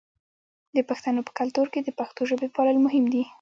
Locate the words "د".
0.75-0.77, 1.83-1.89